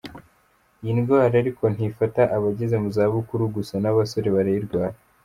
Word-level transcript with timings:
Iyi 0.81 0.93
ndwara 0.99 1.35
ariko 1.41 1.63
ntifata 1.75 2.21
abageze 2.35 2.75
mu 2.83 2.89
za 2.95 3.05
bukuru 3.13 3.43
gusa, 3.55 3.73
n’abasore 3.79 4.27
barayirwara. 4.35 4.97